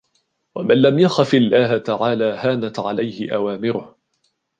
[0.55, 3.95] وَمَنْ لَمْ يَخَفْ اللَّهَ تَعَالَى هَانَتْ عَلَيْهِ أَوَامِرُهُ